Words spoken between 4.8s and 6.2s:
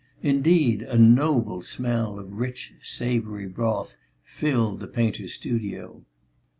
painter's studio.